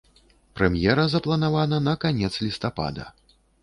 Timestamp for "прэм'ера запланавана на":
0.59-1.97